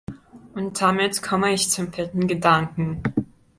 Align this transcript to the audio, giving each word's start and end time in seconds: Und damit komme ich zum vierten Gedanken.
Und 0.55 0.81
damit 0.81 1.21
komme 1.21 1.51
ich 1.53 1.69
zum 1.69 1.93
vierten 1.93 2.25
Gedanken. 2.25 3.03